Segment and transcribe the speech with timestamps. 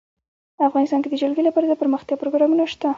[0.69, 2.89] افغانستان کې د جلګه لپاره دپرمختیا پروګرامونه شته.